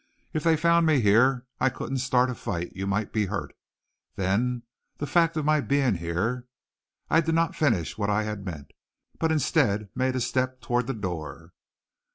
If 0.33 0.43
they 0.43 0.57
found 0.57 0.87
me 0.87 0.99
here 0.99 1.45
I 1.59 1.69
couldn't 1.69 1.99
start 1.99 2.31
a 2.31 2.33
fight. 2.33 2.71
You 2.75 2.87
might 2.87 3.13
be 3.13 3.27
hurt. 3.27 3.55
Then 4.15 4.63
the 4.97 5.05
fact 5.05 5.37
of 5.37 5.45
my 5.45 5.61
being 5.61 5.93
here" 5.93 6.47
I 7.11 7.21
did 7.21 7.35
not 7.35 7.55
finish 7.55 7.99
what 7.99 8.09
I 8.09 8.23
meant, 8.37 8.71
but 9.19 9.31
instead 9.31 9.89
made 9.93 10.15
a 10.15 10.19
step 10.19 10.59
toward 10.59 10.87
the 10.87 10.95
door. 10.95 11.53